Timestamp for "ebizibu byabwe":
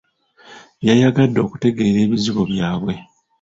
2.05-2.93